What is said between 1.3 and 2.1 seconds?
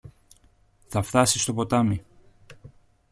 στο ποτάμι.